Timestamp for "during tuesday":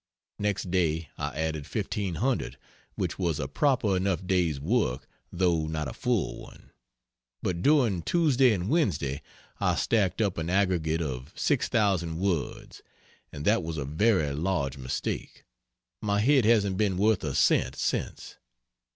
7.61-8.51